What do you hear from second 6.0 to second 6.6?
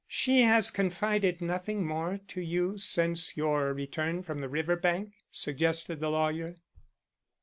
lawyer.